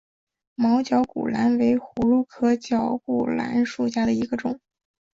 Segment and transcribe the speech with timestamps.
[0.55, 4.59] 毛绞股蓝为葫芦科绞股蓝属下的一个种。